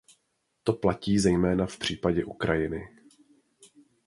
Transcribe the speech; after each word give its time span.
To 0.63 0.73
platí 0.73 1.19
zejména 1.19 1.65
v 1.65 1.77
případě 1.77 2.25
Ukrajiny. 2.25 2.89